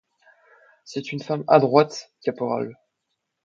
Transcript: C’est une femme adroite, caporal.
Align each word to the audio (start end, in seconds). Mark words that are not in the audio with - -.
C’est 0.83 1.11
une 1.11 1.19
femme 1.21 1.43
adroite, 1.47 2.11
caporal. 2.23 2.75